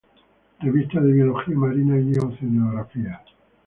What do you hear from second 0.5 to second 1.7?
Revista de Biología